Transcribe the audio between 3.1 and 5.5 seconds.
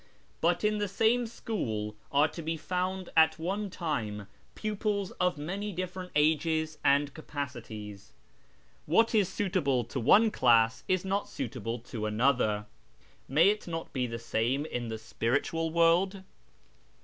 at one time pupils of